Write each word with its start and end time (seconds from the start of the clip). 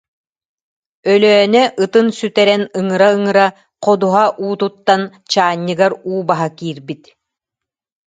Өлөөнө 1.13 1.63
ытын 1.83 2.07
сүтэрэн 2.17 2.63
ыҥыра-ыҥыра 2.79 3.47
ходуһа 3.83 4.25
уутуттан 4.43 5.01
чаанньыгар 5.31 5.91
уу 6.09 6.19
баһа 6.29 6.47
киирбит 6.57 7.03